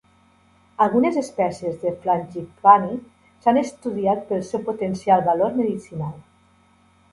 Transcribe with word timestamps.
Algunes 0.85 1.19
espècies 1.21 1.75
de 1.83 1.91
"frangipani" 2.05 2.97
s'han 3.45 3.61
estudiat 3.63 4.27
pel 4.33 4.43
seu 4.51 4.67
potencial 4.73 5.25
valor 5.31 5.55
medicinal. 5.63 6.19